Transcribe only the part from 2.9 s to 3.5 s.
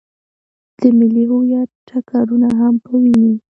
ويني.